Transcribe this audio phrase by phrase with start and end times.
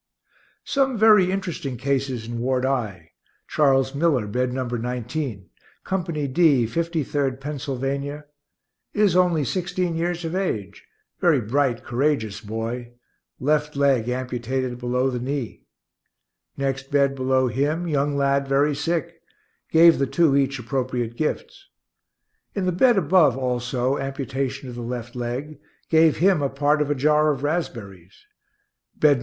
[0.65, 3.11] Some very interesting cases in Ward I:
[3.47, 4.65] Charles Miller, Bed No.
[4.67, 5.47] 19,
[5.83, 8.25] Company D, Fifty third Pennsylvania,
[8.95, 10.87] is only sixteen years of age,
[11.19, 12.93] very bright, courageous boy,
[13.39, 15.61] left leg amputated below the knee;
[16.57, 19.21] next bed below him, young lad very sick
[19.69, 21.67] gave the two each appropriate gifts;
[22.55, 25.59] in the bed above also amputation of the left leg
[25.91, 28.25] gave him a part of a jar of raspberries;
[28.97, 29.19] Bed No.